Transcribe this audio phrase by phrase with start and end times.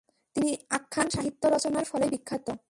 [0.35, 2.47] তিনি আখ্যান সাহিত্য রচনার ফলেই বিখ্যাত।